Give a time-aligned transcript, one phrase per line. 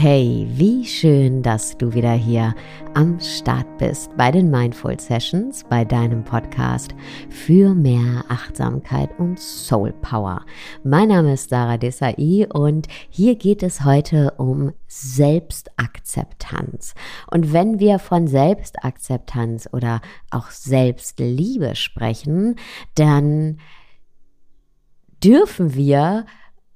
[0.00, 2.54] Hey, wie schön, dass du wieder hier
[2.94, 6.94] am Start bist bei den Mindful Sessions, bei deinem Podcast
[7.28, 10.46] für mehr Achtsamkeit und Soul Power.
[10.84, 16.94] Mein Name ist Sarah Desai und hier geht es heute um Selbstakzeptanz.
[17.28, 22.54] Und wenn wir von Selbstakzeptanz oder auch Selbstliebe sprechen,
[22.94, 23.58] dann
[25.24, 26.24] dürfen wir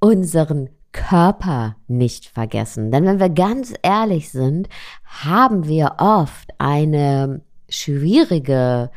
[0.01, 2.91] unseren Körper nicht vergessen.
[2.91, 4.69] Denn wenn wir ganz ehrlich sind,
[5.05, 8.91] haben wir oft eine schwierige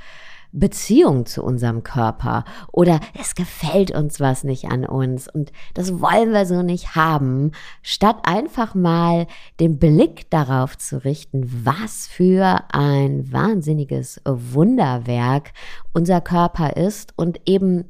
[0.60, 2.46] Beziehung zu unserem Körper.
[2.72, 7.52] Oder es gefällt uns was nicht an uns und das wollen wir so nicht haben,
[7.82, 9.28] statt einfach mal
[9.60, 15.52] den Blick darauf zu richten, was für ein wahnsinniges Wunderwerk
[15.94, 17.86] unser Körper ist und eben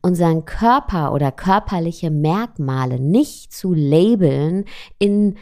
[0.00, 4.64] unseren Körper oder körperliche Merkmale nicht zu labeln
[4.98, 5.36] in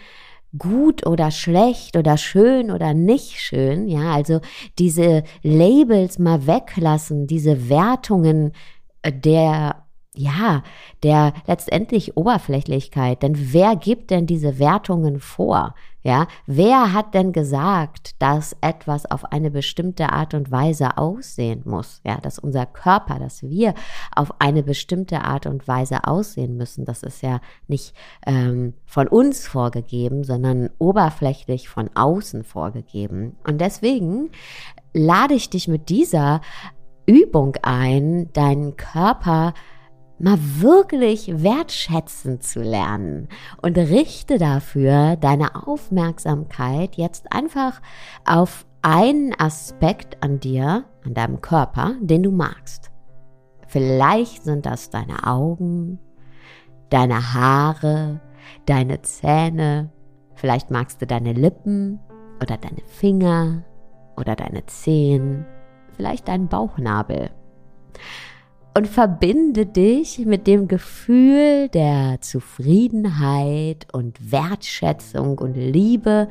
[0.59, 4.41] gut oder schlecht oder schön oder nicht schön, ja, also
[4.79, 8.53] diese Labels mal weglassen, diese Wertungen
[9.03, 9.84] äh, der
[10.17, 10.63] ja,
[11.03, 13.23] der letztendlich Oberflächlichkeit.
[13.23, 15.75] Denn wer gibt denn diese Wertungen vor?
[16.07, 22.03] Ja, wer hat denn gesagt, dass etwas auf eine bestimmte Art und Weise aussehen muss?
[22.05, 23.73] Ja, dass unser Körper, dass wir
[24.15, 27.95] auf eine bestimmte Art und Weise aussehen müssen, das ist ja nicht
[28.27, 33.37] ähm, von uns vorgegeben, sondern oberflächlich von außen vorgegeben.
[33.49, 34.31] Und deswegen
[34.93, 36.43] lade ich dich mit dieser
[37.07, 39.55] Übung ein, deinen Körper
[40.19, 43.29] mal wirklich wertschätzen zu lernen.
[43.63, 47.81] Und richte dafür deine Aufmerksamkeit jetzt einfach
[48.25, 52.91] auf einen Aspekt an dir, an deinem Körper, den du magst.
[53.67, 55.99] Vielleicht sind das deine Augen,
[56.91, 58.21] deine Haare,
[58.67, 59.91] deine Zähne,
[60.35, 61.99] vielleicht magst du deine Lippen
[62.43, 63.65] oder deine Finger
[64.17, 65.47] oder deine Zehen,
[65.97, 67.31] vielleicht deinen Bauchnabel
[68.77, 76.29] und verbinde dich mit dem Gefühl der Zufriedenheit und Wertschätzung und Liebe,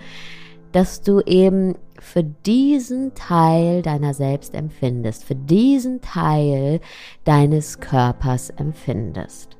[0.74, 6.81] dass du eben für diesen Teil deiner selbst empfindest, für diesen Teil
[7.24, 9.58] deines Körpers empfindest.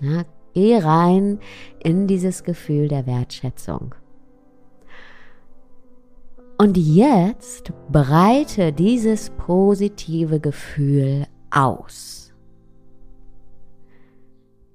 [0.00, 1.38] Ja, geh rein
[1.82, 3.94] in dieses Gefühl der Wertschätzung.
[6.58, 12.32] Und jetzt breite dieses positive Gefühl aus.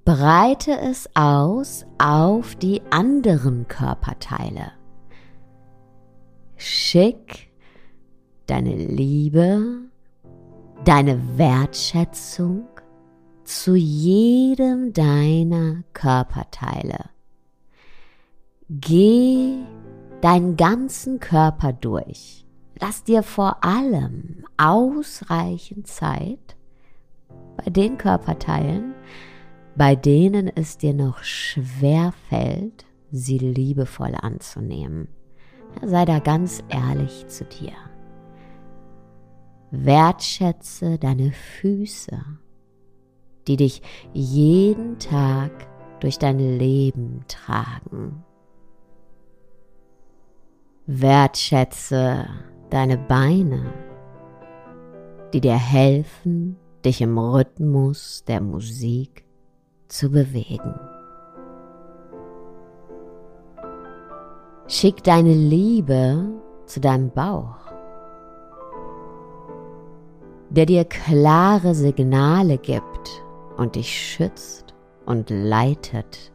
[0.04, 4.72] Breite es aus auf die anderen Körperteile.
[6.56, 7.50] Schick
[8.46, 9.82] deine Liebe,
[10.84, 12.66] deine Wertschätzung
[13.44, 17.10] zu jedem deiner Körperteile.
[18.68, 19.56] Geh
[20.20, 22.44] deinen ganzen Körper durch.
[22.80, 26.57] Lass dir vor allem ausreichend Zeit,
[27.58, 28.94] bei den Körperteilen,
[29.76, 35.08] bei denen es dir noch schwer fällt, sie liebevoll anzunehmen.
[35.84, 37.72] Sei da ganz ehrlich zu dir.
[39.70, 42.18] Wertschätze deine Füße,
[43.46, 43.82] die dich
[44.12, 45.50] jeden Tag
[46.00, 48.24] durch dein Leben tragen.
[50.86, 52.26] Wertschätze
[52.70, 53.72] deine Beine,
[55.34, 59.24] die dir helfen, dich im Rhythmus der Musik
[59.88, 60.74] zu bewegen.
[64.66, 66.28] Schick deine Liebe
[66.66, 67.56] zu deinem Bauch,
[70.50, 73.22] der dir klare Signale gibt
[73.56, 74.74] und dich schützt
[75.06, 76.32] und leitet.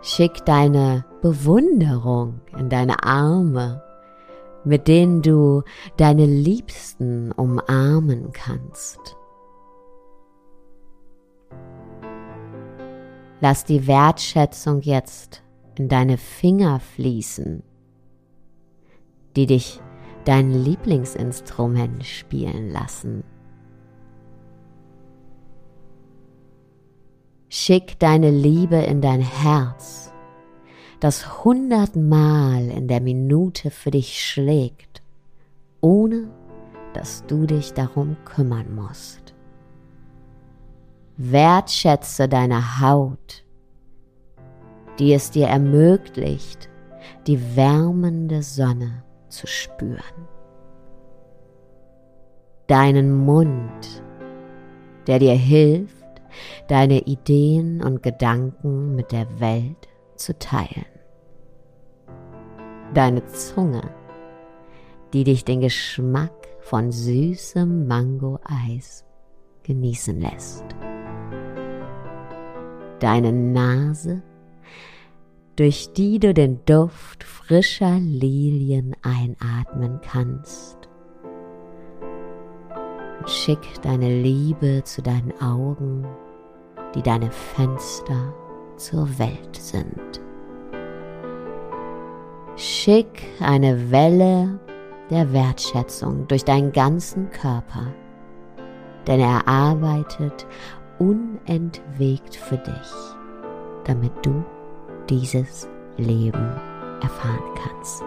[0.00, 3.82] Schick deine Bewunderung in deine Arme
[4.64, 5.62] mit denen du
[5.96, 9.16] deine Liebsten umarmen kannst.
[13.40, 15.42] Lass die Wertschätzung jetzt
[15.76, 17.64] in deine Finger fließen,
[19.34, 19.80] die dich
[20.24, 23.24] dein Lieblingsinstrument spielen lassen.
[27.48, 30.11] Schick deine Liebe in dein Herz
[31.02, 35.02] das hundertmal in der Minute für dich schlägt,
[35.80, 36.28] ohne
[36.94, 39.34] dass du dich darum kümmern musst.
[41.16, 43.44] Wertschätze deine Haut,
[45.00, 46.68] die es dir ermöglicht,
[47.26, 50.28] die wärmende Sonne zu spüren.
[52.68, 54.04] Deinen Mund,
[55.08, 56.22] der dir hilft,
[56.68, 60.91] deine Ideen und Gedanken mit der Welt zu teilen.
[62.94, 63.90] Deine Zunge,
[65.14, 69.06] die dich den Geschmack von süßem Mango-Eis
[69.62, 70.64] genießen lässt.
[73.00, 74.22] Deine Nase,
[75.56, 80.76] durch die du den Duft frischer Lilien einatmen kannst.
[83.24, 86.06] Schick deine Liebe zu deinen Augen,
[86.94, 88.34] die deine Fenster
[88.76, 90.20] zur Welt sind.
[92.56, 94.58] Schick eine Welle
[95.10, 97.86] der Wertschätzung durch deinen ganzen Körper,
[99.06, 100.46] denn er arbeitet
[100.98, 102.92] unentwegt für dich,
[103.84, 104.44] damit du
[105.08, 106.52] dieses Leben
[107.00, 108.04] erfahren kannst.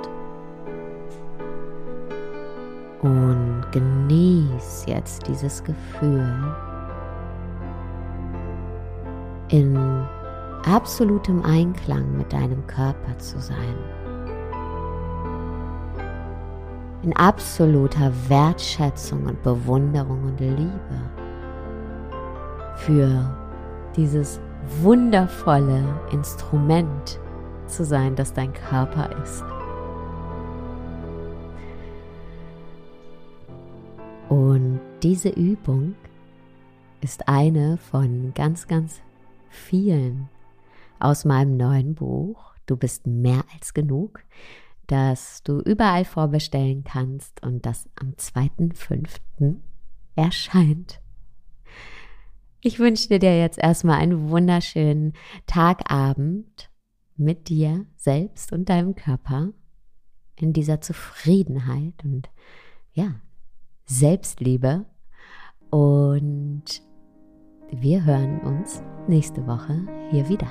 [3.01, 6.55] Und genieß jetzt dieses Gefühl
[9.49, 9.77] in
[10.65, 14.04] absolutem Einklang mit deinem Körper zu sein.
[17.05, 21.11] In absoluter Wertschätzung und Bewunderung und Liebe
[22.77, 23.37] für
[23.95, 24.39] dieses
[24.81, 27.19] wundervolle Instrument
[27.67, 29.43] zu sein, das dein Körper ist.
[34.27, 35.93] Und diese Übung
[37.01, 38.99] ist eine von ganz, ganz
[39.49, 40.27] vielen
[40.97, 42.55] aus meinem neuen Buch.
[42.65, 44.23] Du bist mehr als genug,
[44.87, 49.55] das du überall vorbestellen kannst und das am 2.5.
[50.15, 51.01] erscheint.
[52.61, 55.13] Ich wünsche dir jetzt erstmal einen wunderschönen
[55.45, 56.71] Tagabend
[57.15, 59.49] mit dir selbst und deinem Körper
[60.35, 62.29] in dieser Zufriedenheit und
[62.93, 63.15] ja,
[63.85, 64.85] Selbstliebe.
[65.69, 66.81] Und
[67.71, 70.49] wir hören uns nächste Woche hier wieder.